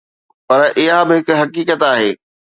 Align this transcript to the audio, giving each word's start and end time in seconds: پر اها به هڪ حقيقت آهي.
پر 0.47 0.59
اها 0.79 1.01
به 1.07 1.15
هڪ 1.19 1.27
حقيقت 1.41 1.79
آهي. 1.91 2.11